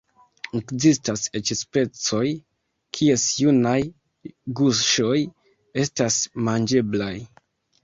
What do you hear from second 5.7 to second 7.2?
estas manĝeblaj.